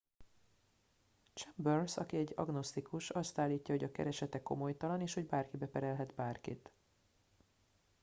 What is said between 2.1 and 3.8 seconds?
egy agnosztikus azt állítja